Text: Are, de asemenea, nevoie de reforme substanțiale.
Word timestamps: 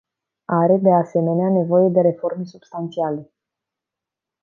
Are, 0.59 0.77
de 0.79 0.91
asemenea, 0.91 1.49
nevoie 1.49 1.89
de 1.89 2.01
reforme 2.01 2.43
substanțiale. 2.45 3.31